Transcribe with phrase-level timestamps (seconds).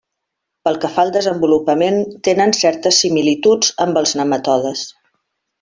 [0.67, 4.87] Pel que fa al desenvolupament, tenen certes similituds amb els nematodes.